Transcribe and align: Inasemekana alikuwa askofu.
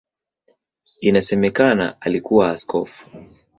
Inasemekana 1.01 1.97
alikuwa 2.01 2.49
askofu. 2.53 3.07